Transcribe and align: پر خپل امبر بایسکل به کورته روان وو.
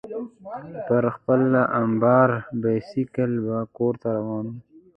پر 0.87 1.03
خپل 1.15 1.41
امبر 1.81 2.29
بایسکل 2.61 3.31
به 3.45 3.57
کورته 3.77 4.07
روان 4.17 4.43
وو. 4.51 4.57